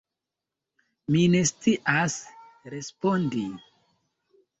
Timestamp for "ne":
1.33-1.41